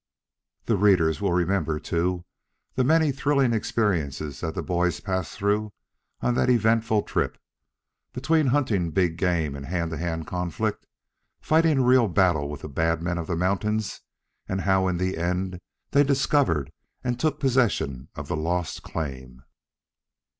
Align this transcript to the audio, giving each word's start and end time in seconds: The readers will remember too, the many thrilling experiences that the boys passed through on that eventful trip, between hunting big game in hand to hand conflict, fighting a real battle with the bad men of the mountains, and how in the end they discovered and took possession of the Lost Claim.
The 0.65 0.77
readers 0.77 1.21
will 1.21 1.31
remember 1.31 1.79
too, 1.79 2.25
the 2.73 2.83
many 2.83 3.11
thrilling 3.11 3.53
experiences 3.53 4.41
that 4.41 4.55
the 4.55 4.63
boys 4.63 4.99
passed 4.99 5.33
through 5.37 5.73
on 6.21 6.33
that 6.33 6.49
eventful 6.49 7.03
trip, 7.03 7.37
between 8.11 8.47
hunting 8.47 8.89
big 8.89 9.15
game 9.15 9.55
in 9.55 9.65
hand 9.65 9.91
to 9.91 9.97
hand 9.97 10.25
conflict, 10.25 10.87
fighting 11.39 11.77
a 11.77 11.83
real 11.83 12.07
battle 12.07 12.49
with 12.49 12.61
the 12.61 12.67
bad 12.67 13.03
men 13.03 13.19
of 13.19 13.27
the 13.27 13.35
mountains, 13.35 14.01
and 14.49 14.61
how 14.61 14.87
in 14.87 14.97
the 14.97 15.19
end 15.19 15.59
they 15.91 16.03
discovered 16.03 16.71
and 17.03 17.19
took 17.19 17.39
possession 17.39 18.09
of 18.15 18.27
the 18.27 18.35
Lost 18.35 18.81
Claim. 18.81 19.43